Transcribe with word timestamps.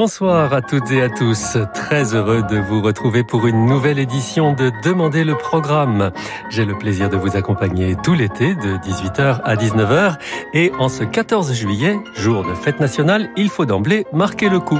Bonsoir 0.00 0.54
à 0.54 0.62
toutes 0.62 0.92
et 0.92 1.02
à 1.02 1.08
tous. 1.08 1.58
Très 1.74 2.14
heureux 2.14 2.44
de 2.48 2.56
vous 2.56 2.80
retrouver 2.80 3.24
pour 3.24 3.48
une 3.48 3.66
nouvelle 3.66 3.98
édition 3.98 4.52
de 4.52 4.70
Demander 4.84 5.24
le 5.24 5.34
programme. 5.34 6.12
J'ai 6.50 6.64
le 6.64 6.78
plaisir 6.78 7.10
de 7.10 7.16
vous 7.16 7.36
accompagner 7.36 7.96
tout 8.04 8.14
l'été 8.14 8.54
de 8.54 8.76
18h 8.76 9.40
à 9.42 9.56
19h. 9.56 10.14
Et 10.54 10.70
en 10.78 10.88
ce 10.88 11.02
14 11.02 11.52
juillet, 11.52 11.96
jour 12.14 12.46
de 12.46 12.54
fête 12.54 12.78
nationale, 12.78 13.28
il 13.36 13.48
faut 13.48 13.66
d'emblée 13.66 14.06
marquer 14.12 14.48
le 14.48 14.60
coup. 14.60 14.78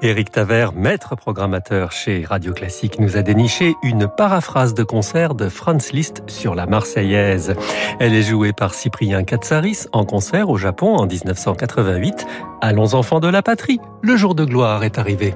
Éric 0.00 0.32
Taver, 0.32 0.68
maître 0.74 1.14
programmateur 1.14 1.92
chez 1.92 2.24
Radio 2.24 2.54
Classique, 2.54 2.98
nous 2.98 3.18
a 3.18 3.20
déniché 3.22 3.74
une 3.82 4.08
paraphrase 4.08 4.72
de 4.72 4.82
concert 4.82 5.34
de 5.34 5.50
Franz 5.50 5.92
Liszt 5.92 6.22
sur 6.26 6.54
la 6.54 6.64
Marseillaise. 6.64 7.54
Elle 8.00 8.14
est 8.14 8.22
jouée 8.22 8.54
par 8.54 8.72
Cyprien 8.72 9.24
Katsaris 9.24 9.88
en 9.92 10.06
concert 10.06 10.48
au 10.48 10.56
Japon 10.56 10.96
en 10.96 11.04
1988. 11.04 12.26
Allons 12.62 12.94
enfants 12.94 13.20
de 13.20 13.28
la 13.28 13.42
patrie, 13.42 13.78
le 14.00 14.16
jour 14.16 14.34
de 14.34 14.46
gloire 14.46 14.53
est 14.84 14.98
arrivé. 14.98 15.34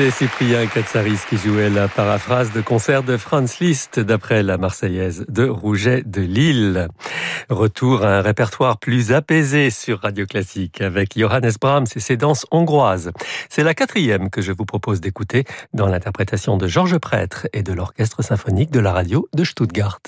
C'était 0.00 0.12
Cyprien 0.12 0.66
Katsaris 0.66 1.18
qui 1.28 1.36
jouait 1.36 1.68
la 1.68 1.86
paraphrase 1.86 2.52
de 2.52 2.62
concert 2.62 3.02
de 3.02 3.18
Franz 3.18 3.58
Liszt 3.60 4.00
d'après 4.00 4.42
la 4.42 4.56
Marseillaise 4.56 5.26
de 5.28 5.46
Rouget 5.46 6.04
de 6.06 6.22
Lille. 6.22 6.88
Retour 7.50 8.02
à 8.02 8.16
un 8.16 8.22
répertoire 8.22 8.78
plus 8.78 9.12
apaisé 9.12 9.68
sur 9.68 10.00
Radio 10.00 10.24
Classique 10.24 10.80
avec 10.80 11.18
Johannes 11.18 11.52
Brahms 11.60 11.84
et 11.94 12.00
ses 12.00 12.16
danses 12.16 12.46
hongroises. 12.50 13.10
C'est 13.50 13.62
la 13.62 13.74
quatrième 13.74 14.30
que 14.30 14.40
je 14.40 14.52
vous 14.52 14.64
propose 14.64 15.02
d'écouter 15.02 15.44
dans 15.74 15.86
l'interprétation 15.86 16.56
de 16.56 16.66
Georges 16.66 16.96
Prêtre 16.96 17.46
et 17.52 17.62
de 17.62 17.74
l'Orchestre 17.74 18.24
symphonique 18.24 18.70
de 18.70 18.80
la 18.80 18.92
radio 18.92 19.28
de 19.34 19.44
Stuttgart. 19.44 20.00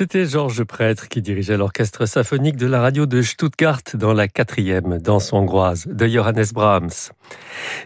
C'était 0.00 0.24
Georges 0.24 0.64
Prêtre 0.64 1.08
qui 1.08 1.20
dirigeait 1.20 1.58
l'orchestre 1.58 2.06
symphonique 2.06 2.56
de 2.56 2.66
la 2.66 2.80
radio 2.80 3.04
de 3.04 3.20
Stuttgart 3.20 3.82
dans 3.92 4.14
la 4.14 4.28
quatrième 4.28 4.96
danse 4.96 5.30
hongroise 5.34 5.86
de 5.86 6.06
Johannes 6.08 6.46
Brahms. 6.54 7.12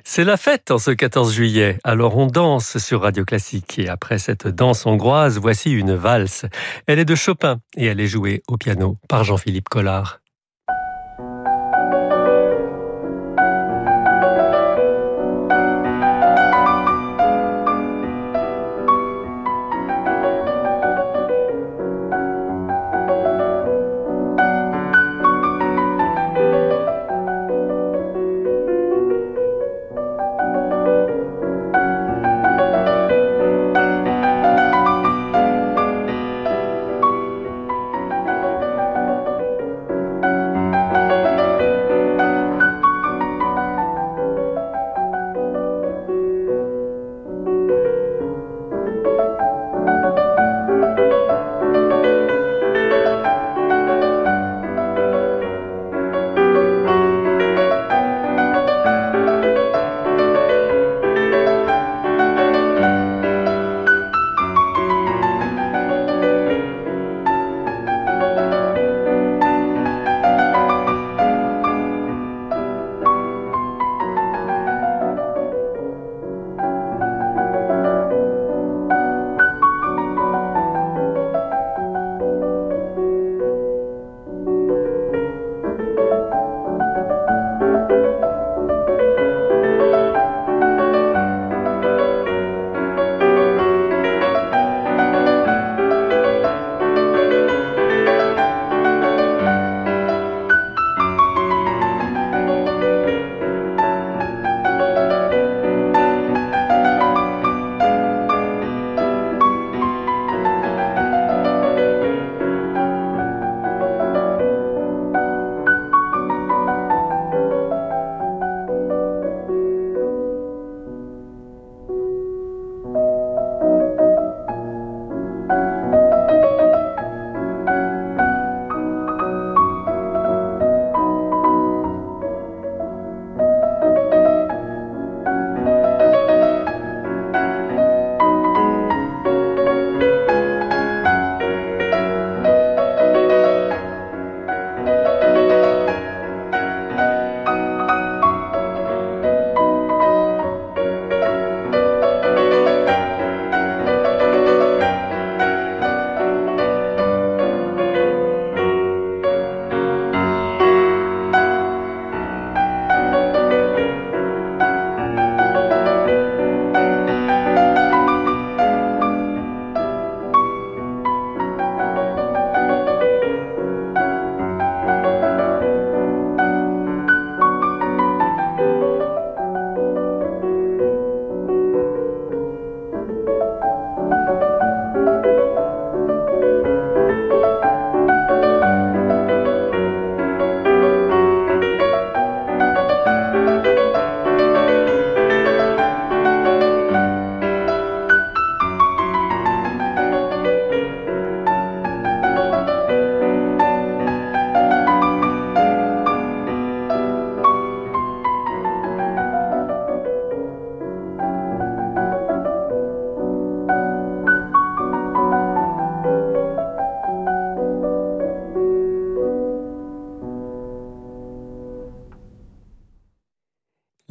C'est 0.05 0.23
la 0.23 0.37
fête 0.37 0.71
en 0.71 0.79
ce 0.79 0.93
14 0.93 1.35
juillet, 1.35 1.77
alors 1.83 2.17
on 2.17 2.29
danse 2.29 2.79
sur 2.79 3.03
Radio 3.03 3.25
Classique 3.25 3.81
et 3.81 3.89
après 3.89 4.21
cette 4.21 4.47
danse 4.47 4.87
hongroise, 4.87 5.41
voici 5.41 5.73
une 5.73 5.97
valse. 5.97 6.47
Elle 6.87 7.01
est 7.01 7.05
de 7.05 7.17
Chopin 7.17 7.59
et 7.77 7.87
elle 7.87 7.99
est 7.99 8.07
jouée 8.07 8.45
au 8.47 8.59
piano 8.59 8.97
par 9.09 9.25
Jean-Philippe 9.25 9.69
Collard. 9.69 10.21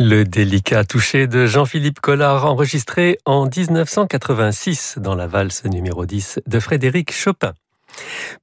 Le 0.05 0.25
délicat 0.25 0.83
toucher 0.83 1.27
de 1.27 1.45
Jean-Philippe 1.45 2.01
Collard 2.01 2.45
enregistré 2.45 3.19
en 3.23 3.45
1986 3.45 4.97
dans 4.99 5.15
la 5.15 5.27
valse 5.27 5.63
numéro 5.63 6.05
10 6.05 6.41
de 6.45 6.59
Frédéric 6.59 7.13
Chopin. 7.13 7.53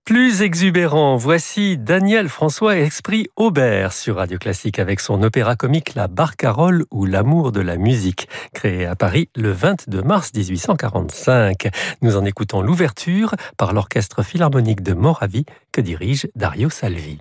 Plus 0.07 0.41
exubérant, 0.41 1.19
voici 1.19 1.77
Daniel 1.77 2.31
François 2.31 2.79
Esprit 2.79 3.27
Aubert 3.37 3.93
sur 3.93 4.17
Radio 4.17 4.39
Classique 4.39 4.79
avec 4.79 5.01
son 5.01 5.23
opéra 5.23 5.55
comique 5.55 5.95
La 5.95 6.09
Barcarolle 6.09 6.87
ou 6.91 7.05
L'amour 7.05 7.53
de 7.53 7.61
la 7.61 7.77
musique, 7.77 8.27
créé 8.55 8.87
à 8.87 8.97
Paris 8.97 9.29
le 9.37 9.53
22 9.53 10.01
mars 10.01 10.33
1845. 10.35 11.69
Nous 12.01 12.17
en 12.17 12.25
écoutons 12.25 12.63
l'ouverture 12.63 13.35
par 13.59 13.75
l'Orchestre 13.75 14.23
Philharmonique 14.23 14.83
de 14.83 14.95
Moravie 14.95 15.45
que 15.73 15.83
dirige 15.83 16.27
Dario 16.35 16.71
Salvi. 16.71 17.19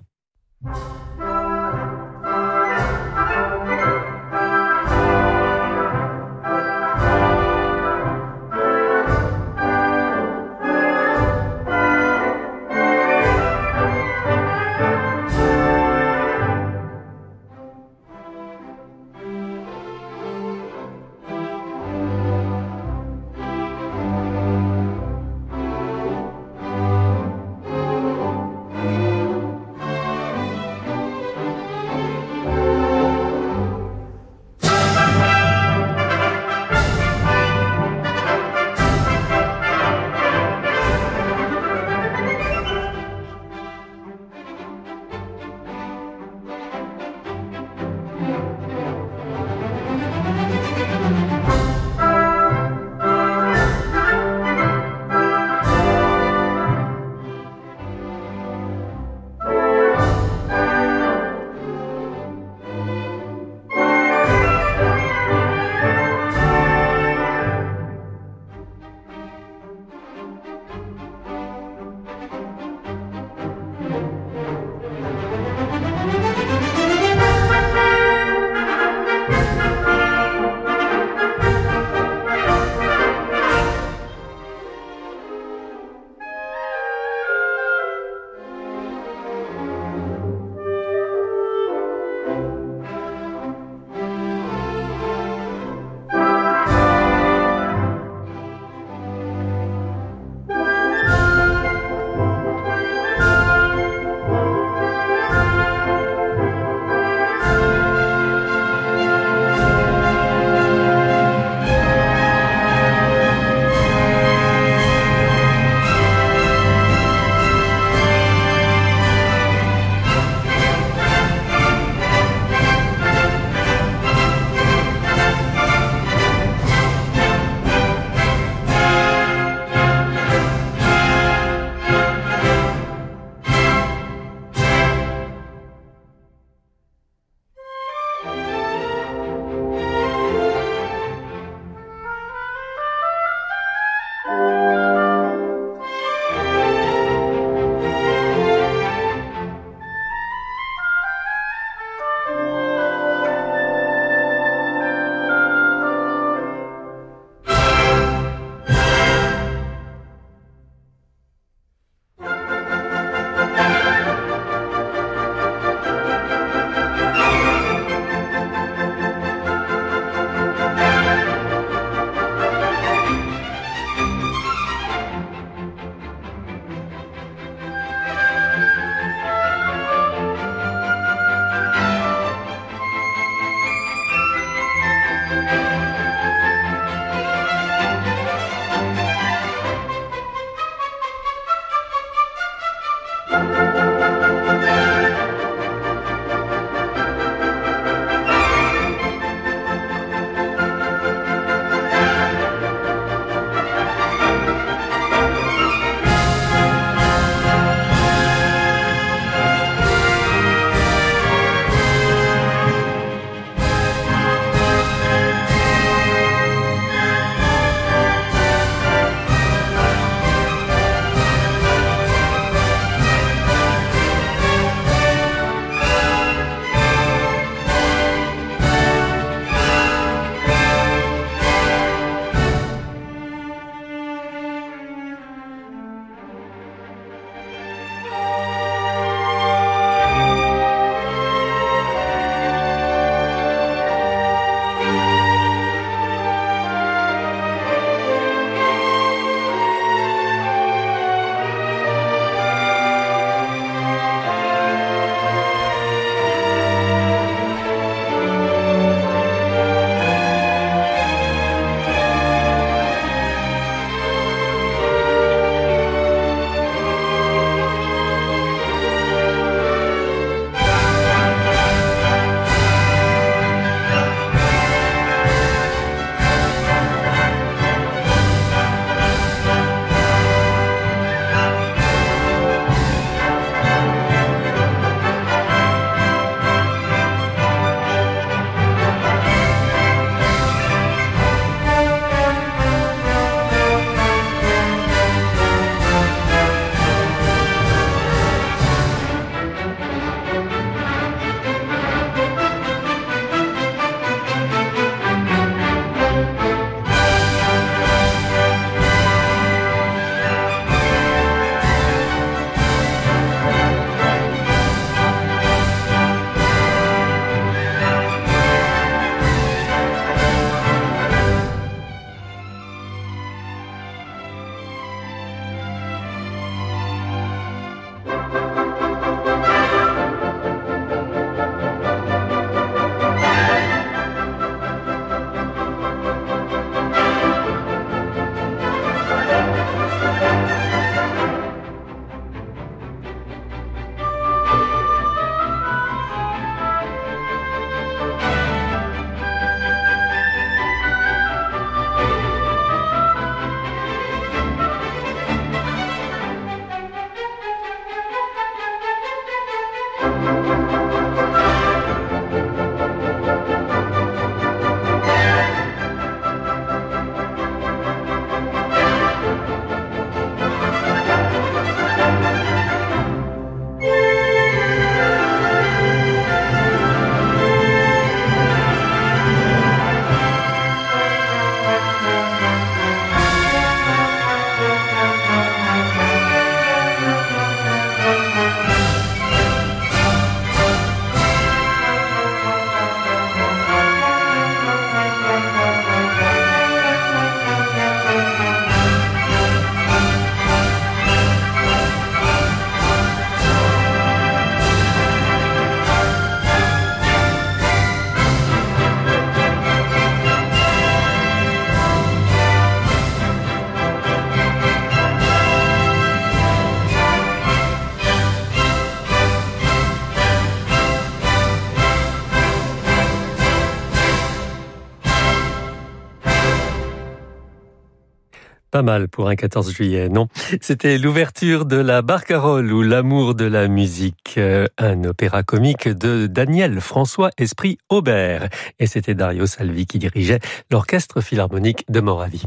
Pas 428.80 428.84
mal 428.84 429.10
pour 429.10 429.28
un 429.28 429.36
14 429.36 429.74
juillet, 429.74 430.08
non? 430.08 430.30
C'était 430.62 430.98
l'ouverture 430.98 431.66
de 431.66 431.76
la 431.76 432.02
Barcarolle 432.02 432.72
ou 432.72 432.82
l'amour 432.82 433.36
de 433.36 433.44
la 433.44 433.68
musique, 433.68 434.36
euh, 434.38 434.68
un 434.78 435.04
opéra 435.04 435.44
comique 435.44 435.90
de 435.90 436.28
Daniel 436.28 436.80
François 436.80 437.30
Esprit 437.38 437.78
Aubert. 437.90 438.48
Et 438.80 438.88
c'était 438.88 439.16
Dario 439.16 439.48
Salvi 439.48 439.86
qui 439.86 440.00
dirigeait 440.00 440.40
l'orchestre 440.72 441.20
philharmonique 441.20 441.84
de 441.90 442.00
Moravie. 442.00 442.46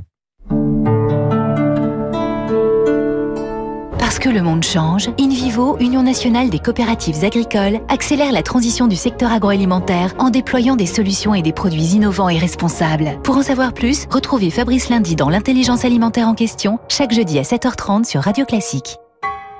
Parce 4.12 4.20
que 4.20 4.29
le 4.29 4.42
monde 4.42 4.62
change, 4.62 5.09
InVivo, 5.18 5.79
Union 5.81 6.03
nationale 6.03 6.51
des 6.51 6.59
coopératives 6.59 7.25
agricoles, 7.25 7.81
accélère 7.88 8.31
la 8.31 8.42
transition 8.42 8.87
du 8.87 8.94
secteur 8.94 9.33
agroalimentaire 9.33 10.12
en 10.18 10.29
déployant 10.29 10.77
des 10.77 10.85
solutions 10.85 11.35
et 11.35 11.40
des 11.40 11.55
produits 11.55 11.94
innovants 11.94 12.29
et 12.29 12.37
responsables. 12.37 13.18
Pour 13.25 13.38
en 13.38 13.42
savoir 13.42 13.72
plus, 13.72 14.05
retrouvez 14.11 14.51
Fabrice 14.51 14.90
Lundi 14.90 15.16
dans 15.16 15.31
l'intelligence 15.31 15.87
alimentaire 15.87 16.29
en 16.29 16.35
question, 16.35 16.79
chaque 16.90 17.14
jeudi 17.14 17.38
à 17.38 17.42
7h30 17.42 18.05
sur 18.05 18.20
Radio 18.20 18.44
Classique. 18.44 18.98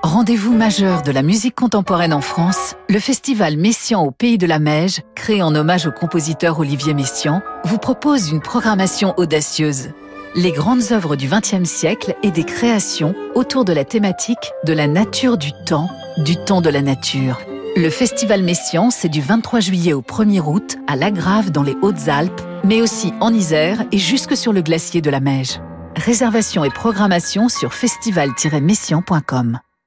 Rendez-vous 0.03 0.53
majeur 0.53 1.01
de 1.01 1.11
la 1.11 1.23
musique 1.23 1.55
contemporaine 1.55 2.13
en 2.13 2.21
France, 2.21 2.75
le 2.89 2.99
festival 2.99 3.57
Messian 3.57 4.03
au 4.03 4.11
Pays 4.11 4.37
de 4.37 4.45
la 4.45 4.59
Meige, 4.59 5.01
créé 5.15 5.41
en 5.41 5.55
hommage 5.55 5.87
au 5.87 5.91
compositeur 5.91 6.59
Olivier 6.59 6.93
Messian, 6.93 7.41
vous 7.63 7.79
propose 7.79 8.29
une 8.29 8.41
programmation 8.41 9.15
audacieuse 9.17 9.89
les 10.35 10.51
grandes 10.51 10.91
œuvres 10.91 11.15
du 11.15 11.27
XXe 11.27 11.69
siècle 11.69 12.15
et 12.23 12.31
des 12.31 12.43
créations 12.43 13.13
autour 13.35 13.65
de 13.65 13.73
la 13.73 13.85
thématique 13.85 14.51
de 14.65 14.73
la 14.73 14.87
nature 14.87 15.37
du 15.37 15.51
temps, 15.65 15.89
du 16.17 16.35
temps 16.35 16.61
de 16.61 16.69
la 16.69 16.81
nature. 16.81 17.39
Le 17.75 17.89
Festival 17.89 18.43
Messian, 18.43 18.89
c'est 18.91 19.09
du 19.09 19.21
23 19.21 19.59
juillet 19.59 19.93
au 19.93 20.01
1er 20.01 20.41
août 20.41 20.77
à 20.87 20.95
Lagrave 20.95 21.51
dans 21.51 21.63
les 21.63 21.75
Hautes-Alpes, 21.81 22.41
mais 22.63 22.81
aussi 22.81 23.13
en 23.19 23.33
Isère 23.33 23.83
et 23.91 23.97
jusque 23.97 24.37
sur 24.37 24.53
le 24.53 24.61
glacier 24.61 25.01
de 25.01 25.09
la 25.09 25.19
Meige. 25.19 25.59
Réservation 25.95 26.63
et 26.63 26.69
programmation 26.69 27.49
sur 27.49 27.73
festival-messian.com. 27.73 29.59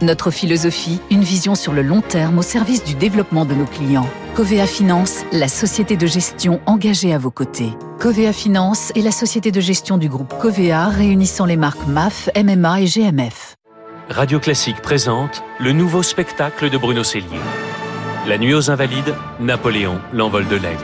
Notre 0.00 0.30
philosophie, 0.30 1.00
une 1.10 1.22
vision 1.22 1.56
sur 1.56 1.72
le 1.72 1.82
long 1.82 2.02
terme 2.02 2.38
au 2.38 2.42
service 2.42 2.84
du 2.84 2.94
développement 2.94 3.44
de 3.44 3.54
nos 3.54 3.64
clients. 3.64 4.08
Covea 4.36 4.64
Finance, 4.66 5.24
la 5.32 5.48
société 5.48 5.96
de 5.96 6.06
gestion 6.06 6.60
engagée 6.66 7.12
à 7.12 7.18
vos 7.18 7.32
côtés. 7.32 7.72
Covea 7.98 8.32
Finance 8.32 8.92
est 8.94 9.00
la 9.00 9.10
société 9.10 9.50
de 9.50 9.60
gestion 9.60 9.98
du 9.98 10.08
groupe 10.08 10.32
Covea 10.38 10.88
réunissant 10.88 11.46
les 11.46 11.56
marques 11.56 11.84
MAF, 11.88 12.30
MMA 12.36 12.82
et 12.82 12.86
GMF. 12.86 13.56
Radio 14.08 14.38
Classique 14.38 14.80
présente 14.82 15.42
le 15.58 15.72
nouveau 15.72 16.04
spectacle 16.04 16.70
de 16.70 16.78
Bruno 16.78 17.02
Cellier. 17.02 17.40
La 18.28 18.38
nuit 18.38 18.54
aux 18.54 18.70
Invalides, 18.70 19.16
Napoléon, 19.40 19.98
l'envol 20.12 20.46
de 20.46 20.56
l'aigle. 20.56 20.78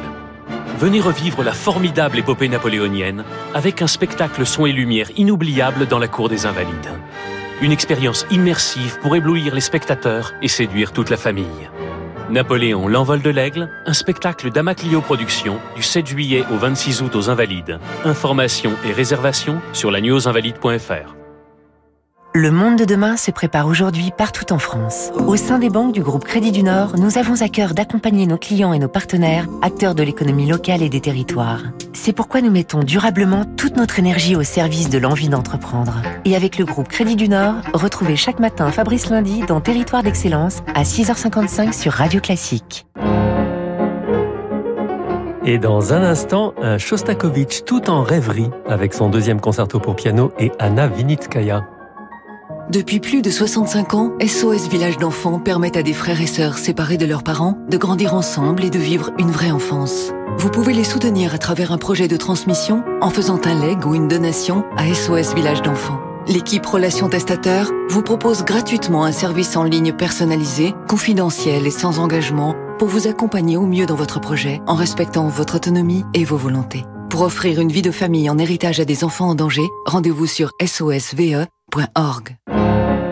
Venez 0.81 1.01
revivre 1.01 1.45
la 1.45 1.53
formidable 1.53 2.19
épopée 2.19 2.49
napoléonienne 2.49 3.23
avec 3.55 3.81
un 3.81 3.87
spectacle 3.87 4.45
son 4.45 4.67
et 4.67 4.73
lumière 4.73 5.07
inoubliable 5.17 5.87
dans 5.87 6.01
la 6.01 6.09
cour 6.09 6.29
des 6.29 6.47
Invalides. 6.47 6.91
Une 7.63 7.73
expérience 7.73 8.27
immersive 8.31 8.99
pour 9.01 9.15
éblouir 9.17 9.55
les 9.55 9.61
spectateurs 9.61 10.35
et 10.43 10.49
séduire 10.49 10.93
toute 10.93 11.09
la 11.09 11.17
famille. 11.17 11.71
Napoléon, 12.31 12.89
l'envol 12.89 13.23
de 13.23 13.31
l'aigle, 13.31 13.69
un 13.87 13.93
spectacle 13.93 14.51
d'Amaclio 14.51 15.01
Productions 15.01 15.61
du 15.77 15.83
7 15.83 16.07
juillet 16.07 16.45
au 16.53 16.57
26 16.57 17.03
août 17.03 17.15
aux 17.15 17.31
Invalides. 17.31 17.79
Informations 18.05 18.73
et 18.85 18.93
réservations 18.93 19.61
sur 19.73 19.91
la 19.91 20.01
newsinvalide.fr. 20.01 21.24
Le 22.37 22.51
monde 22.51 22.77
de 22.77 22.85
demain 22.85 23.17
se 23.17 23.31
prépare 23.31 23.69
aujourd'hui 23.69 24.11
partout 24.11 24.53
en 24.53 24.59
France. 24.59 25.13
Au 25.25 25.37
sein 25.37 25.61
des 25.61 25.71
banques 25.71 25.93
du 25.93 26.03
groupe 26.03 26.25
Crédit 26.25 26.51
du 26.51 26.65
Nord, 26.65 26.99
nous 26.99 27.17
avons 27.17 27.43
à 27.43 27.49
cœur 27.49 27.75
d'accompagner 27.75 28.27
nos 28.27 28.39
clients 28.39 28.73
et 28.73 28.81
nos 28.81 28.89
partenaires, 28.89 29.47
acteurs 29.63 29.95
de 29.95 30.03
l'économie 30.03 30.49
locale 30.49 30.83
et 30.83 30.89
des 30.89 31.01
territoires. 31.01 31.63
C'est 31.93 32.13
pourquoi 32.13 32.41
nous 32.41 32.51
mettons 32.51 32.81
durablement 32.81 33.45
toute 33.57 33.77
notre 33.77 34.01
énergie 34.01 34.35
au 34.35 34.43
service 34.43 34.91
de 34.91 34.99
l'envie 34.99 35.29
d'entreprendre. 35.29 36.03
Et 36.25 36.35
avec 36.35 36.59
le 36.59 36.65
groupe 36.65 36.89
Crédit 36.89 37.15
du 37.15 37.29
Nord, 37.29 37.55
retrouvez 37.73 38.17
chaque 38.17 38.41
matin 38.41 38.73
Fabrice 38.73 39.11
Lundi 39.11 39.43
dans 39.47 39.61
Territoire 39.61 40.03
d'Excellence 40.03 40.65
à 40.75 40.83
6h55 40.83 41.73
sur 41.73 41.93
Radio 41.93 42.21
Classique. 42.21 42.85
Et 45.45 45.59
dans 45.59 45.93
un 45.93 46.03
instant, 46.03 46.53
un 46.61 46.79
Shostakovich 46.79 47.65
tout 47.65 47.89
en 47.89 48.03
rêverie 48.03 48.51
avec 48.67 48.93
son 48.93 49.09
deuxième 49.09 49.41
concerto 49.41 49.79
pour 49.79 49.95
piano 49.95 50.33
et 50.41 50.51
Anna 50.59 50.89
Vinitskaya. 50.89 51.65
Depuis 52.71 52.99
plus 52.99 53.21
de 53.21 53.31
65 53.31 53.95
ans, 53.95 54.13
SOS 54.21 54.69
Village 54.69 54.97
d'enfants 54.97 55.39
permet 55.39 55.77
à 55.77 55.83
des 55.83 55.93
frères 55.93 56.21
et 56.21 56.27
sœurs 56.27 56.57
séparés 56.57 56.97
de 56.97 57.05
leurs 57.05 57.23
parents 57.23 57.59
de 57.71 57.77
grandir 57.77 58.15
ensemble 58.15 58.65
et 58.65 58.71
de 58.71 58.79
vivre 58.79 59.11
une 59.19 59.31
vraie 59.31 59.51
enfance. 59.51 60.13
Vous 60.39 60.51
pouvez 60.51 60.73
les 60.73 60.85
soutenir 60.85 61.35
à 61.35 61.39
travers 61.39 61.73
un 61.73 61.79
projet 61.79 62.09
de 62.09 62.17
transmission 62.17 62.83
en 63.01 63.11
faisant 63.11 63.41
un 63.45 63.55
leg 63.55 63.85
ou 63.87 63.95
une 63.95 64.09
donation 64.09 64.65
à 64.77 64.93
SOS 64.93 65.35
Village 65.35 65.63
d'enfants. 65.63 66.01
L'équipe 66.27 66.65
Relations 66.65 67.11
Testateurs 67.11 67.71
vous 67.91 68.03
propose 68.03 68.45
gratuitement 68.45 69.05
un 69.05 69.13
service 69.13 69.57
en 69.57 69.65
ligne 69.65 69.93
personnalisé, 69.93 70.75
confidentiel 70.89 71.67
et 71.67 71.71
sans 71.71 71.99
engagement 71.99 72.57
pour 72.79 72.89
vous 72.89 73.07
accompagner 73.07 73.59
au 73.59 73.67
mieux 73.67 73.87
dans 73.87 73.95
votre 73.95 74.21
projet 74.21 74.63
en 74.67 74.75
respectant 74.75 75.29
votre 75.29 75.57
autonomie 75.57 76.05
et 76.15 76.25
vos 76.25 76.39
volontés. 76.39 76.85
Pour 77.11 77.21
offrir 77.21 77.61
une 77.61 77.71
vie 77.71 77.83
de 77.83 77.91
famille 77.91 78.29
en 78.31 78.39
héritage 78.39 78.81
à 78.81 78.85
des 78.85 79.05
enfants 79.05 79.29
en 79.29 79.35
danger, 79.35 79.69
rendez-vous 79.85 80.27
sur 80.27 80.51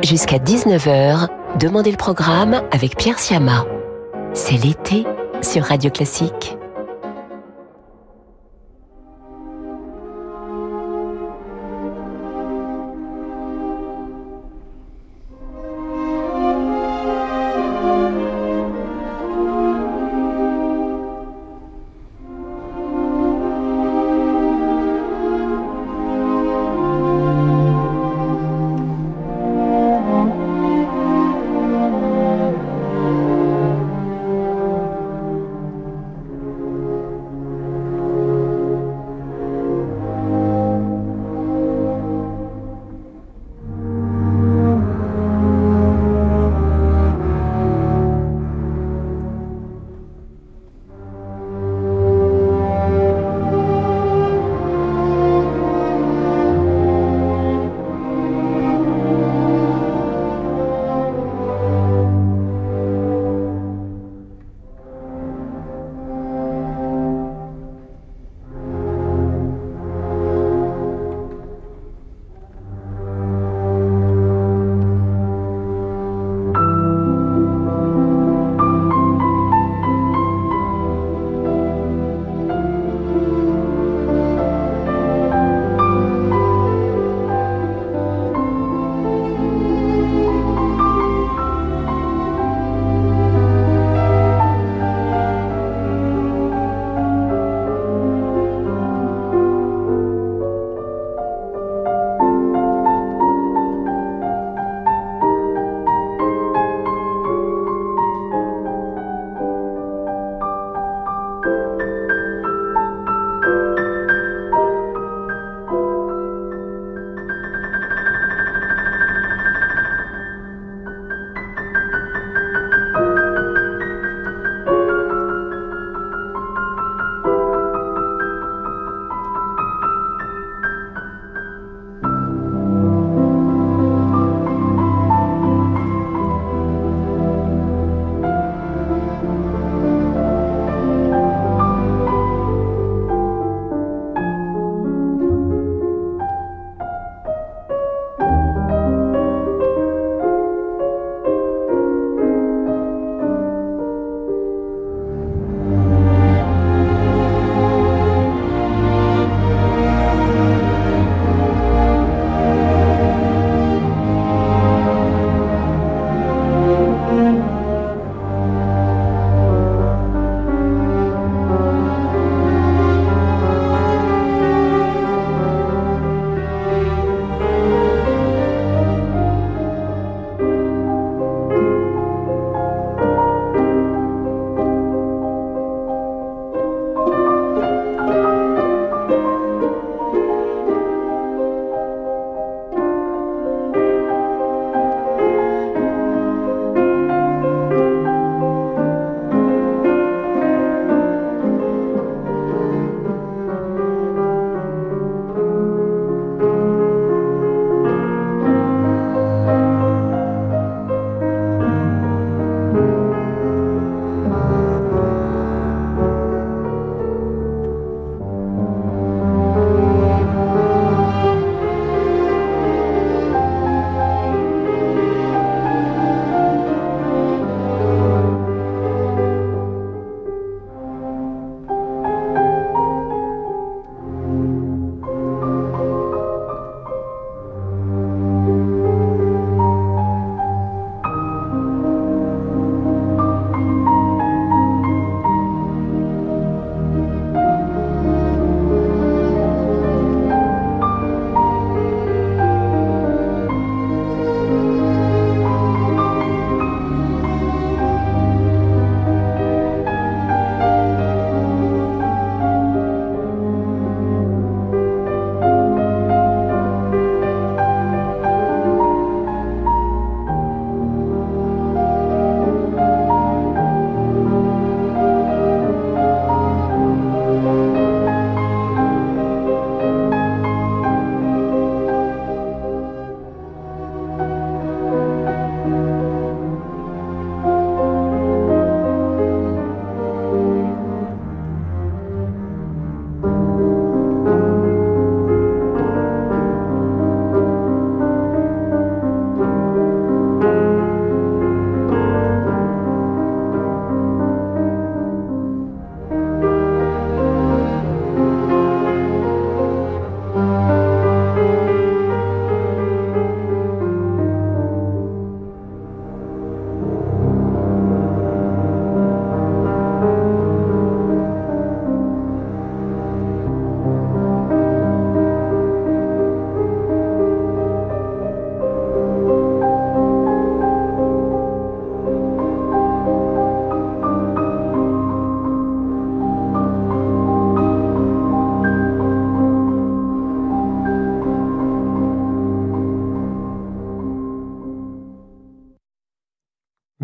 Jusqu'à 0.02 0.38
19h, 0.38 1.28
Demandez 1.58 1.90
le 1.90 1.96
programme 1.96 2.62
avec 2.72 2.96
Pierre 2.96 3.18
Siama. 3.18 3.66
C'est 4.32 4.56
l'été 4.56 5.04
sur 5.42 5.64
Radio 5.64 5.90
Classique. 5.90 6.56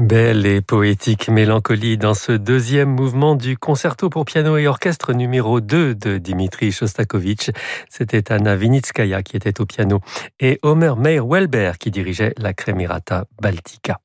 Belle 0.08 0.46
et 0.46 0.62
poétique 0.62 1.28
mélancolie 1.28 1.98
dans 1.98 2.14
ce 2.14 2.32
deuxième 2.32 2.88
mouvement 2.88 3.34
du 3.34 3.58
concerto 3.58 4.08
pour 4.08 4.24
piano 4.24 4.56
et 4.56 4.66
orchestre 4.66 5.12
numéro 5.12 5.60
2 5.60 5.94
de 5.94 6.16
Dimitri 6.16 6.72
Shostakovich. 6.72 7.50
C'était 7.90 8.32
Anna 8.32 8.56
Vinitskaya 8.56 9.22
qui 9.22 9.36
était 9.36 9.60
au 9.60 9.66
piano 9.66 10.00
et 10.40 10.60
Homer 10.62 10.94
Meyer-Welber 10.96 11.72
qui 11.78 11.90
dirigeait 11.90 12.32
la 12.38 12.54
Cremirata 12.54 13.26
Baltica. 13.42 13.98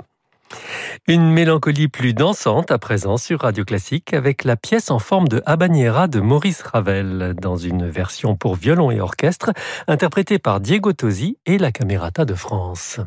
Une 1.07 1.31
mélancolie 1.31 1.87
plus 1.87 2.13
dansante 2.13 2.69
à 2.69 2.79
présent 2.79 3.15
sur 3.15 3.39
Radio 3.39 3.63
Classique 3.63 4.13
avec 4.13 4.43
la 4.43 4.57
pièce 4.57 4.91
en 4.91 4.99
forme 4.99 5.29
de 5.29 5.41
habanera 5.45 6.09
de 6.09 6.19
Maurice 6.19 6.63
Ravel 6.63 7.33
dans 7.41 7.55
une 7.55 7.87
version 7.87 8.35
pour 8.35 8.55
violon 8.55 8.91
et 8.91 8.99
orchestre 8.99 9.51
interprétée 9.87 10.37
par 10.37 10.59
Diego 10.59 10.91
Tosi 10.91 11.37
et 11.45 11.57
la 11.57 11.71
Camerata 11.71 12.25
de 12.25 12.35
France. 12.35 12.99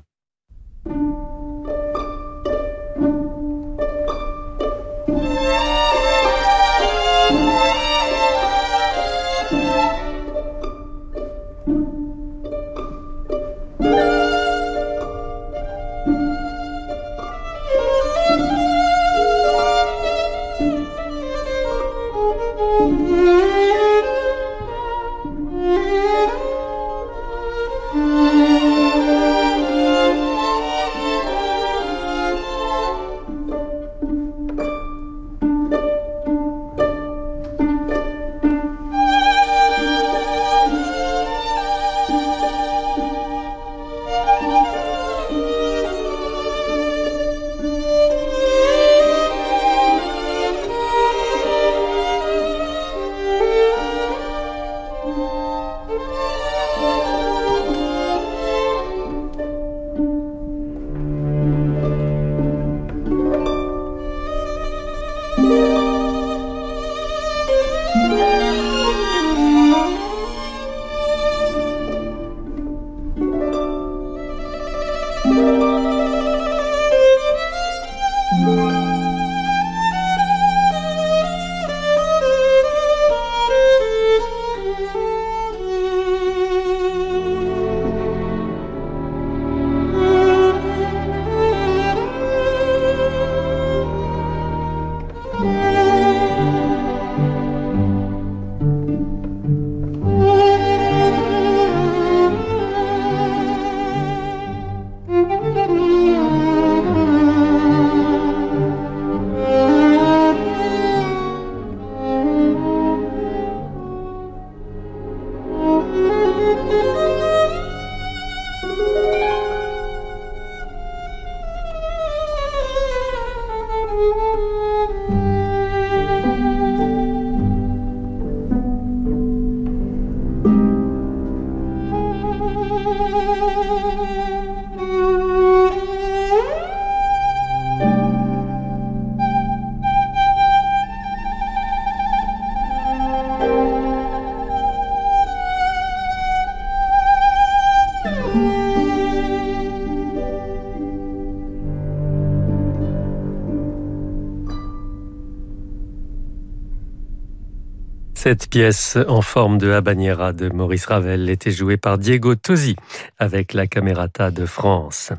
Cette 158.26 158.50
pièce 158.50 158.98
en 159.06 159.22
forme 159.22 159.56
de 159.56 159.70
habanera 159.70 160.32
de 160.32 160.48
Maurice 160.48 160.86
Ravel 160.86 161.30
était 161.30 161.52
jouée 161.52 161.76
par 161.76 161.96
Diego 161.96 162.34
Tosi 162.34 162.74
avec 163.20 163.52
la 163.54 163.68
Camerata 163.68 164.32
de 164.32 164.46
France. 164.46 165.12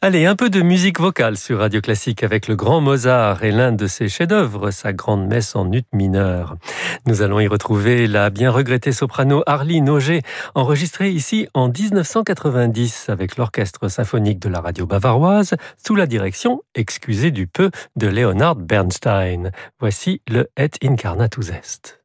Allez, 0.00 0.24
un 0.24 0.36
peu 0.36 0.48
de 0.48 0.62
musique 0.62 1.00
vocale 1.00 1.36
sur 1.36 1.58
Radio 1.58 1.82
Classique 1.82 2.22
avec 2.22 2.48
le 2.48 2.56
grand 2.56 2.80
Mozart 2.80 3.44
et 3.44 3.50
l'un 3.50 3.72
de 3.72 3.86
ses 3.86 4.08
chefs-d'œuvre, 4.08 4.70
sa 4.70 4.94
grande 4.94 5.26
messe 5.26 5.54
en 5.54 5.70
ut 5.70 5.84
mineur. 5.92 6.56
Nous 7.06 7.20
allons 7.20 7.40
y 7.40 7.46
retrouver 7.46 8.06
la 8.06 8.30
bien 8.30 8.50
regrettée 8.50 8.92
soprano 8.92 9.42
Arline 9.44 9.90
Auger, 9.90 10.22
enregistrée 10.54 11.10
ici 11.10 11.46
en 11.52 11.68
1990 11.68 13.10
avec 13.10 13.36
l'orchestre 13.36 13.88
symphonique 13.88 14.38
de 14.38 14.48
la 14.48 14.62
radio 14.62 14.86
bavaroise 14.86 15.56
sous 15.76 15.94
la 15.94 16.06
direction, 16.06 16.62
excusez 16.74 17.32
du 17.32 17.46
peu, 17.46 17.70
de 17.96 18.06
Leonard 18.06 18.56
Bernstein. 18.56 19.50
Voici 19.78 20.22
le 20.26 20.48
Et 20.56 20.70
incarnatus 20.82 21.50
est. 21.50 21.99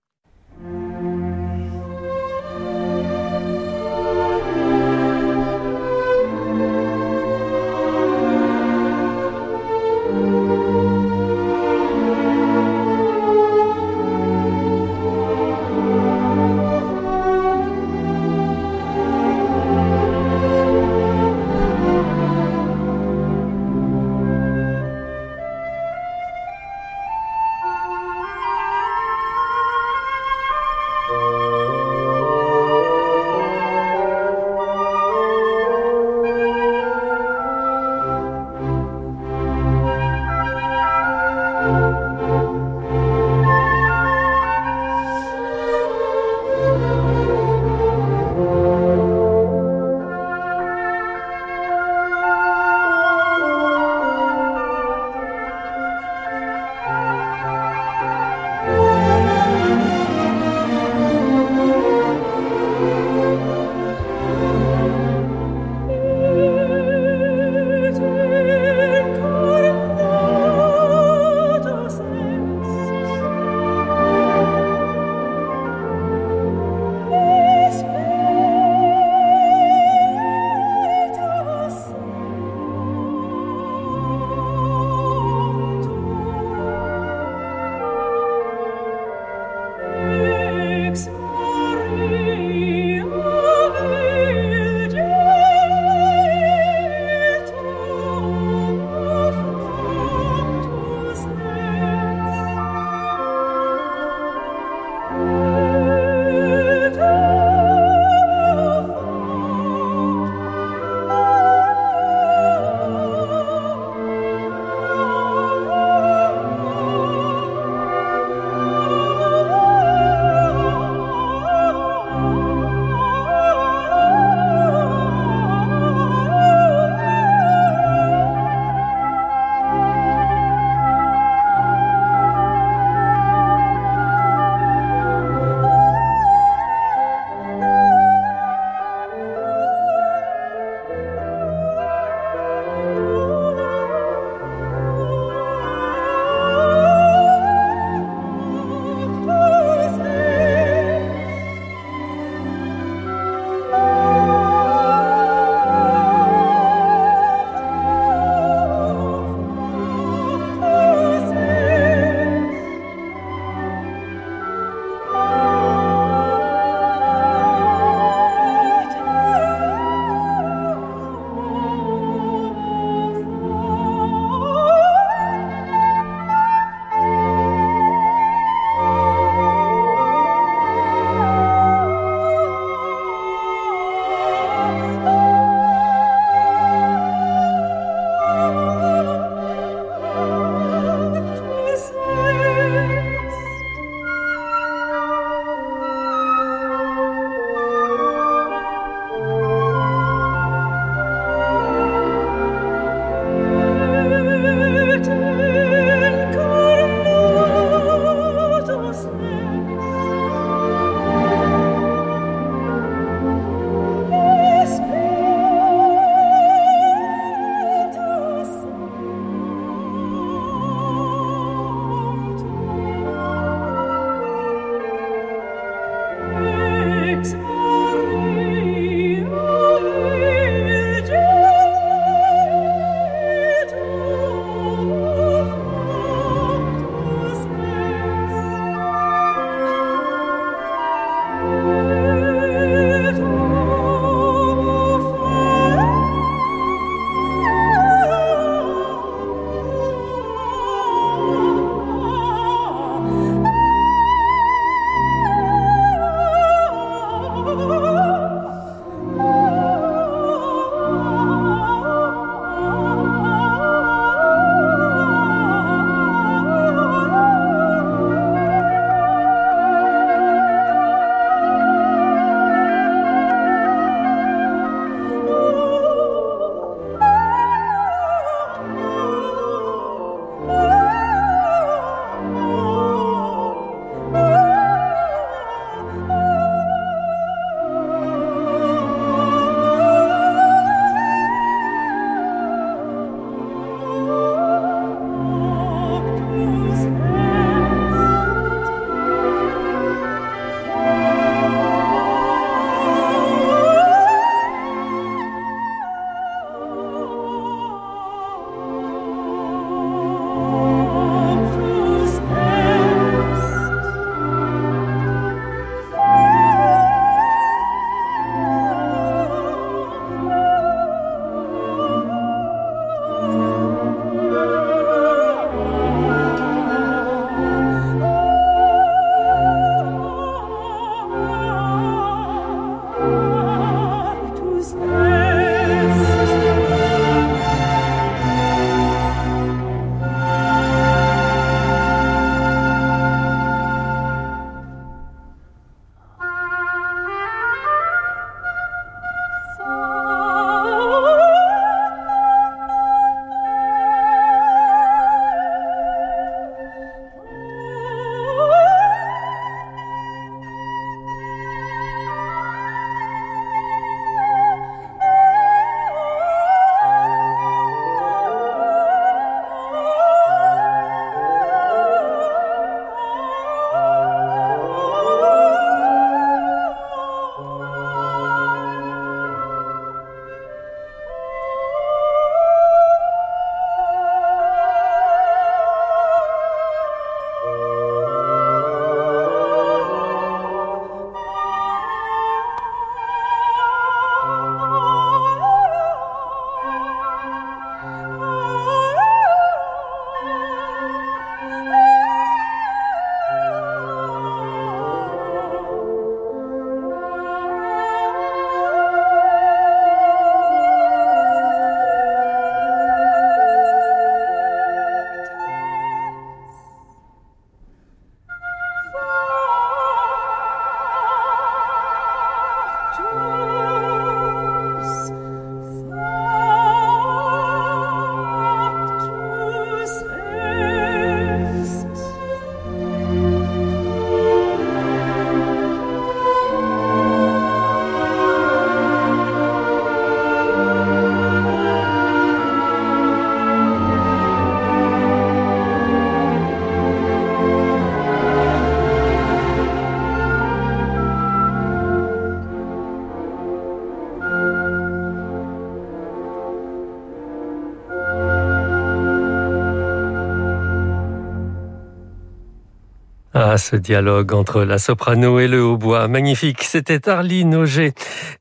ce 463.66 463.76
dialogue 463.76 464.32
entre 464.34 464.62
la 464.64 464.78
soprano 464.78 465.40
et 465.40 465.48
le 465.48 465.64
hautbois. 465.64 466.08
Magnifique. 466.08 466.62
C'était 466.62 467.10
Arline 467.10 467.56
Auger 467.56 467.94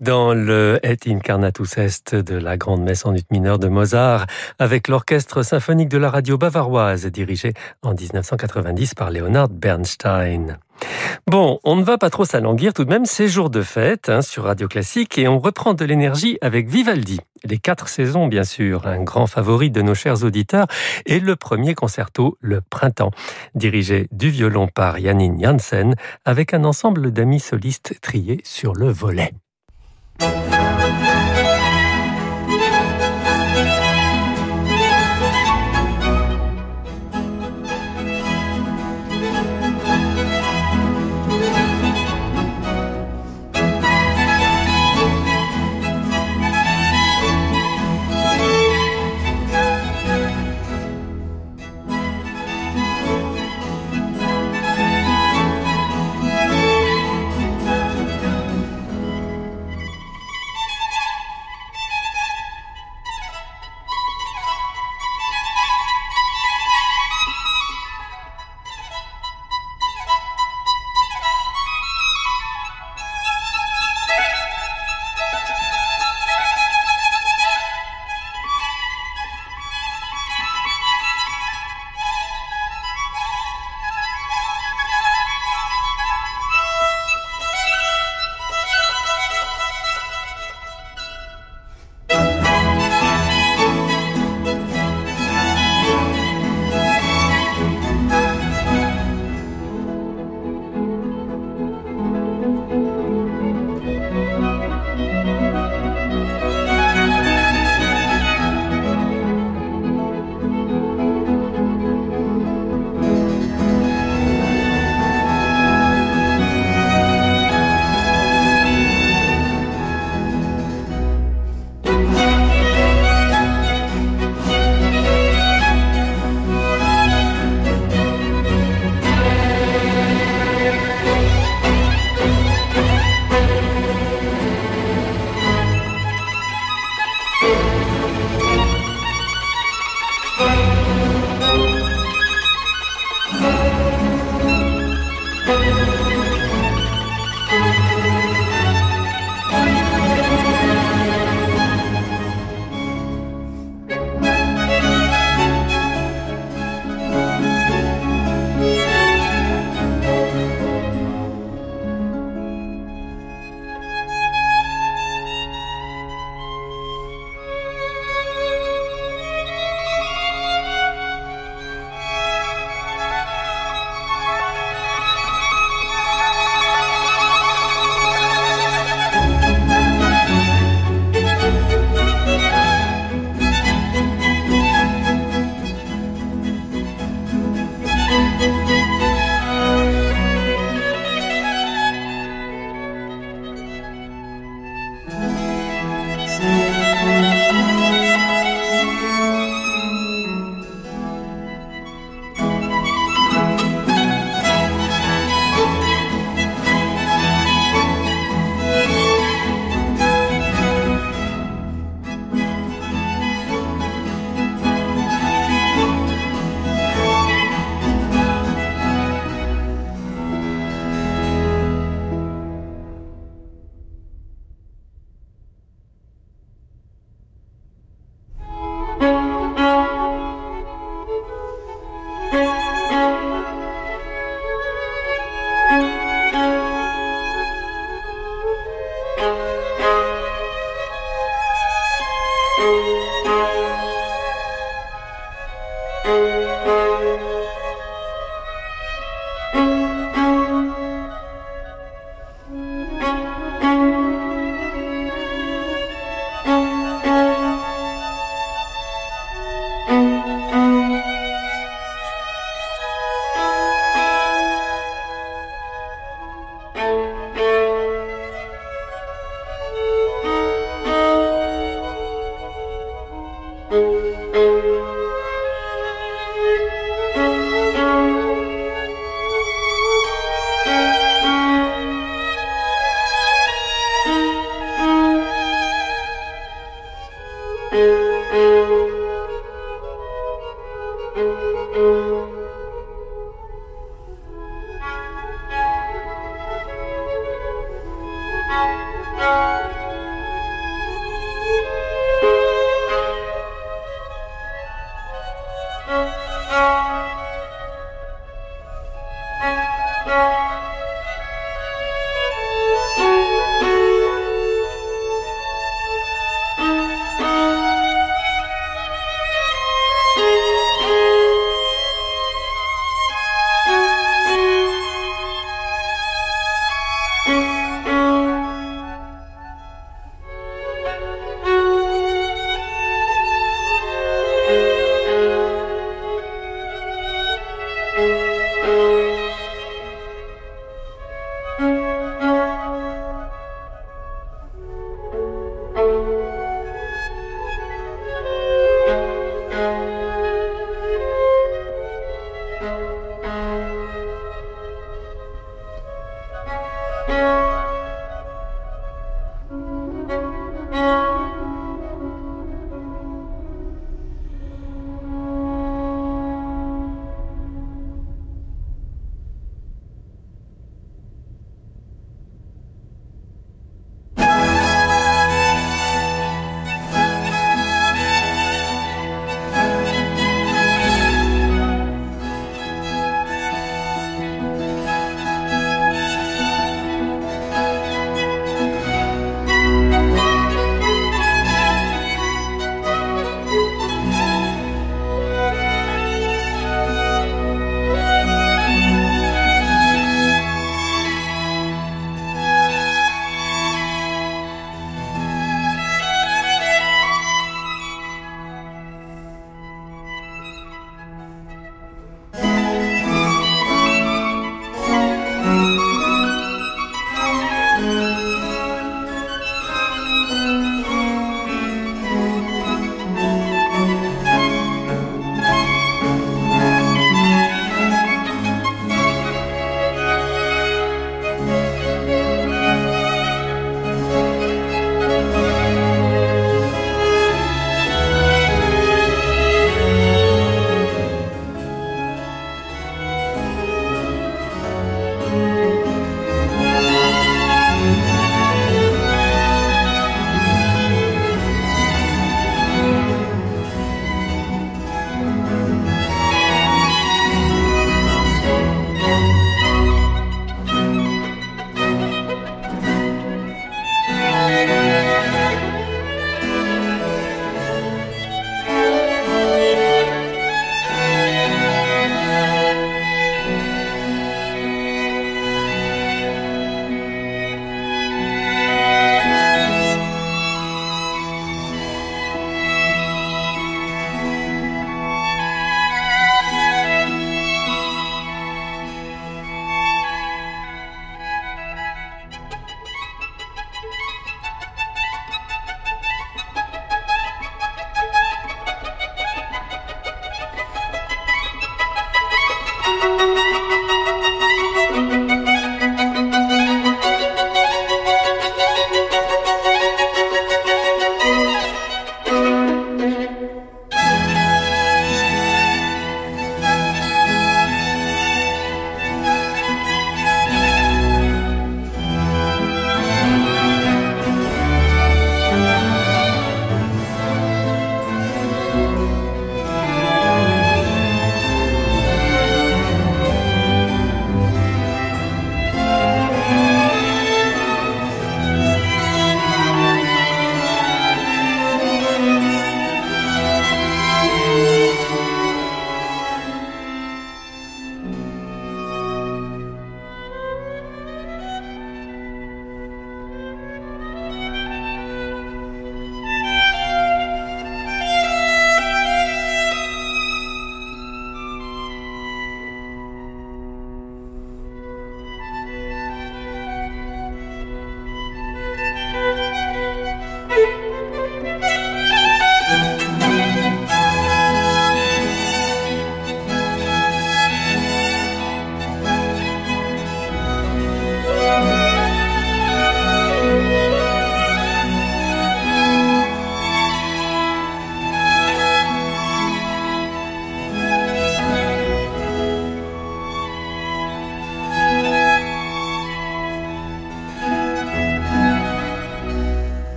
dans 0.00 0.32
le 0.32 0.80
Et 0.82 0.96
Incarnatus 1.06 1.76
Est 1.76 2.14
de 2.14 2.36
la 2.36 2.56
grande 2.56 2.80
messe 2.80 3.04
en 3.04 3.14
ut 3.14 3.22
mineure 3.30 3.58
de 3.58 3.68
Mozart 3.68 4.26
avec 4.58 4.88
l'orchestre 4.88 5.42
symphonique 5.42 5.90
de 5.90 5.98
la 5.98 6.08
radio 6.08 6.38
bavaroise 6.38 7.04
dirigé 7.04 7.52
en 7.82 7.92
1990 7.92 8.94
par 8.94 9.10
Leonard 9.10 9.50
Bernstein. 9.50 10.58
Bon, 11.26 11.58
on 11.64 11.76
ne 11.76 11.82
va 11.82 11.98
pas 11.98 12.10
trop 12.10 12.24
s'alanguir 12.24 12.72
tout 12.72 12.84
de 12.84 12.90
même, 12.90 13.06
ces 13.06 13.28
jours 13.28 13.50
de 13.50 13.62
fête 13.62 14.08
hein, 14.08 14.22
sur 14.22 14.44
Radio 14.44 14.68
Classique 14.68 15.18
et 15.18 15.28
on 15.28 15.38
reprend 15.38 15.74
de 15.74 15.84
l'énergie 15.84 16.38
avec 16.40 16.68
Vivaldi. 16.68 17.20
Les 17.44 17.58
quatre 17.58 17.88
saisons, 17.88 18.26
bien 18.26 18.44
sûr, 18.44 18.86
un 18.86 19.02
grand 19.02 19.26
favori 19.26 19.70
de 19.70 19.80
nos 19.80 19.94
chers 19.94 20.24
auditeurs, 20.24 20.66
et 21.06 21.20
le 21.20 21.36
premier 21.36 21.74
concerto, 21.74 22.36
Le 22.40 22.60
Printemps, 22.60 23.12
dirigé 23.54 24.08
du 24.12 24.28
violon 24.28 24.68
par 24.68 24.98
Janine 24.98 25.42
Janssen, 25.42 25.94
avec 26.24 26.52
un 26.52 26.64
ensemble 26.64 27.12
d'amis 27.12 27.40
solistes 27.40 27.98
triés 28.02 28.40
sur 28.44 28.74
le 28.74 28.90
volet. 28.90 29.32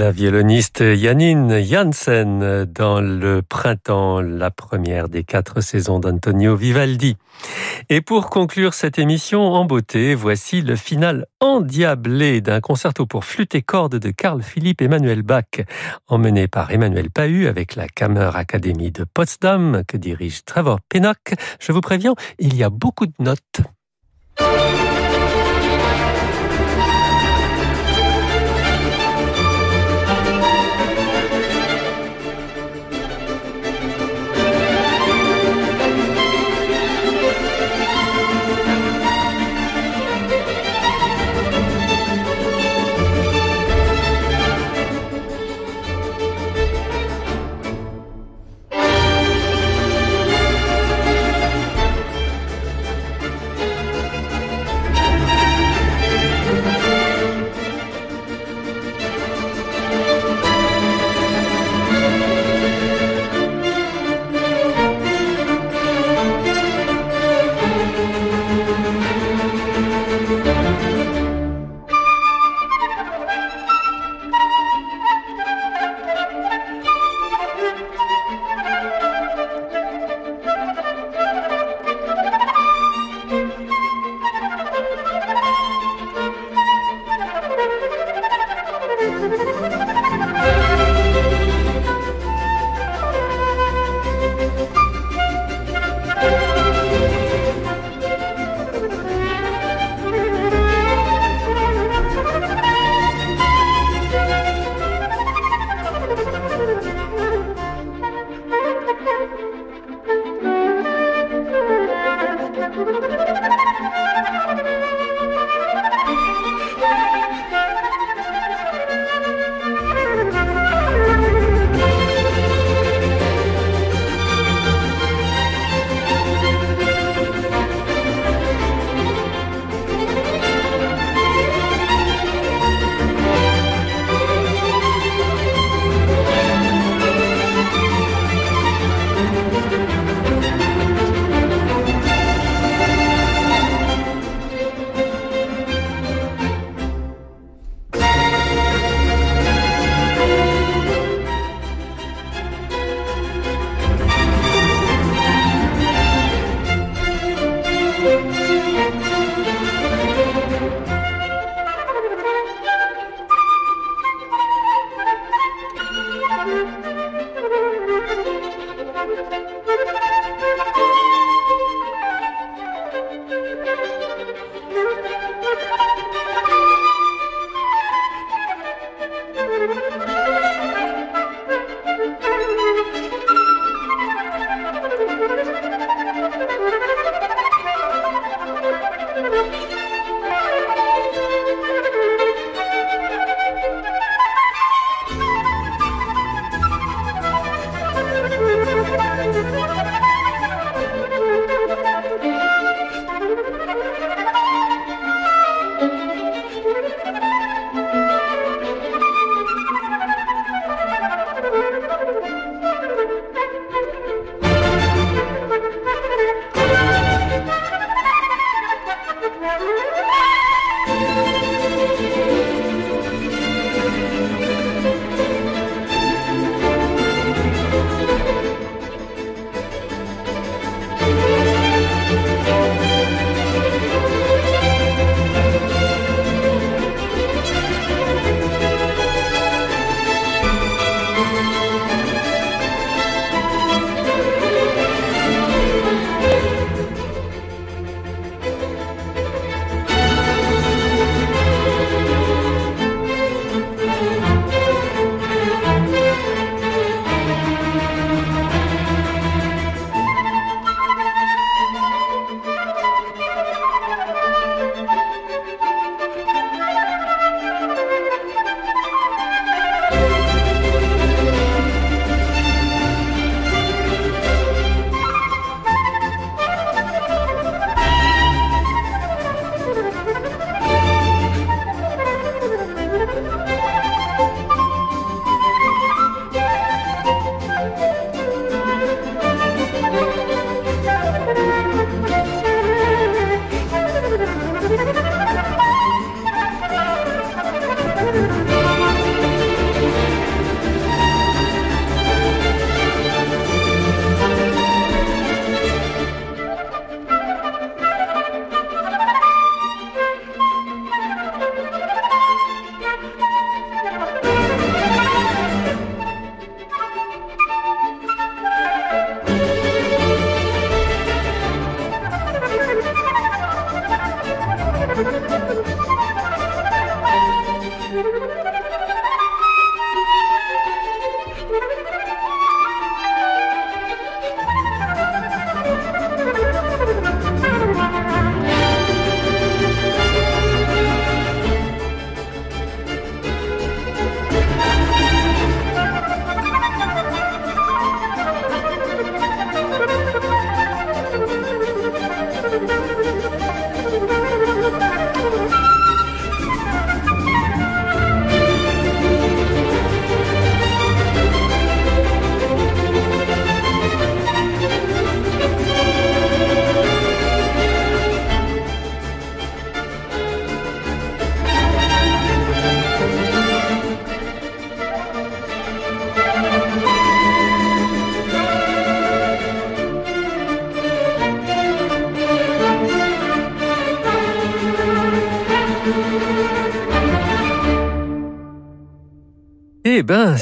La 0.00 0.12
violoniste 0.12 0.94
Janine 0.94 1.62
Janssen 1.62 2.64
dans 2.64 3.02
le 3.02 3.42
printemps, 3.42 4.22
la 4.22 4.50
première 4.50 5.10
des 5.10 5.24
quatre 5.24 5.60
saisons 5.60 5.98
d'Antonio 6.00 6.56
Vivaldi. 6.56 7.18
Et 7.90 8.00
pour 8.00 8.30
conclure 8.30 8.72
cette 8.72 8.98
émission 8.98 9.42
en 9.52 9.66
beauté, 9.66 10.14
voici 10.14 10.62
le 10.62 10.74
final 10.74 11.26
endiablé 11.38 12.40
d'un 12.40 12.62
concerto 12.62 13.04
pour 13.04 13.26
flûte 13.26 13.54
et 13.54 13.60
cordes 13.60 13.96
de 13.96 14.10
Carl 14.10 14.42
Philipp 14.42 14.80
Emmanuel 14.80 15.20
Bach, 15.20 15.60
emmené 16.08 16.48
par 16.48 16.70
Emmanuel 16.70 17.10
Pahu 17.10 17.46
avec 17.46 17.76
la 17.76 17.86
Kammer 17.86 18.30
Academy 18.32 18.90
de 18.92 19.04
Potsdam 19.04 19.82
que 19.86 19.98
dirige 19.98 20.46
Trevor 20.46 20.78
Pinnock. 20.88 21.34
Je 21.60 21.72
vous 21.72 21.82
préviens, 21.82 22.14
il 22.38 22.56
y 22.56 22.64
a 22.64 22.70
beaucoup 22.70 23.04
de 23.04 23.12
notes. 23.18 23.60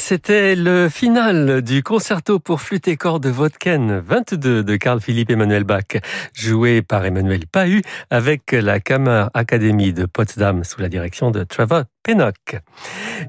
C'était 0.09 0.57
le 0.57 0.89
final 0.89 1.61
du 1.61 1.83
concerto 1.83 2.39
pour 2.39 2.63
flûte 2.63 2.89
et 2.89 2.97
cordes 2.97 3.25
de 3.25 3.29
Vodken 3.29 3.99
22 3.99 4.65
de 4.65 4.77
Carl 4.77 5.03
Philipp 5.03 5.29
Emmanuel 5.29 5.65
Bach, 5.65 5.85
joué 6.33 6.81
par 6.81 7.05
Emmanuel 7.05 7.47
Pahu 7.47 7.83
avec 8.09 8.53
la 8.53 8.81
Kammer 8.81 9.27
Academy 9.35 9.93
de 9.93 10.07
Potsdam 10.07 10.65
sous 10.65 10.81
la 10.81 10.89
direction 10.89 11.31
de 11.31 11.45
Trevor 11.45 11.83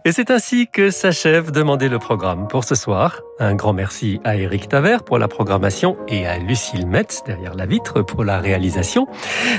Et 0.05 0.11
c'est 0.13 0.31
ainsi 0.31 0.67
que 0.71 0.89
s'achève 0.89 1.51
Demander 1.51 1.89
le 1.89 1.99
programme 1.99 2.47
pour 2.47 2.63
ce 2.63 2.75
soir. 2.75 3.21
Un 3.39 3.55
grand 3.55 3.73
merci 3.73 4.21
à 4.23 4.37
Eric 4.37 4.69
Taver 4.69 4.97
pour 5.05 5.17
la 5.17 5.27
programmation 5.27 5.97
et 6.07 6.25
à 6.25 6.37
Lucille 6.37 6.87
Metz 6.87 7.21
derrière 7.25 7.55
la 7.55 7.65
vitre 7.65 8.01
pour 8.01 8.23
la 8.23 8.39
réalisation. 8.39 9.07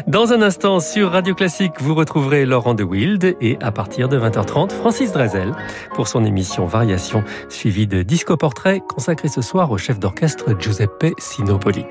Dans 0.07 0.33
un 0.33 0.41
instant 0.41 0.81
sur 0.81 1.13
Radio 1.13 1.35
Classique, 1.35 1.75
vous 1.81 1.95
retrouverez 1.95 2.47
Laurent 2.47 2.75
de 2.75 2.83
Wild 2.83 3.37
et 3.41 3.59
à 3.61 3.73
partir 3.73 4.09
de 4.09 4.19
20h30, 4.19 4.71
Francis 4.71 5.13
Drezel 5.13 5.53
pour 5.95 6.09
son 6.09 6.25
émission 6.25 6.65
Variation 6.65 7.23
suivie 7.51 7.87
de 7.87 8.03
Disco 8.03 8.39
Portrait 8.39 8.81
consacré 8.89 9.29
ce 9.29 9.43
soir 9.43 9.71
au 9.71 9.77
chef 9.77 9.99
d'orchestre 9.99 10.59
Giuseppe 10.59 11.15
Sinopoli. 11.19 11.85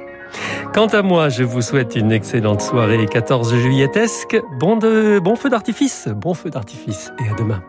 Quant 0.74 0.88
à 0.88 1.02
moi, 1.02 1.30
je 1.30 1.44
vous 1.44 1.62
souhaite 1.62 1.96
une 1.96 2.12
excellente 2.12 2.62
soirée 2.62 3.06
14 3.06 3.56
juilletesque. 3.56 4.38
Bon, 4.60 4.78
de, 4.78 5.20
bon 5.20 5.36
feu 5.36 5.50
d'artifice, 5.50 6.08
bon 6.08 6.34
feu 6.34 6.50
d'artifice 6.50 7.12
et 7.26 7.30
à 7.30 7.34
demain. 7.36 7.62